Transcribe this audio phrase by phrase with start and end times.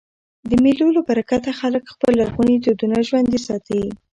[0.49, 3.81] د مېلو له برکته خلک خپل لرغوني دودونه ژوندي ساتي.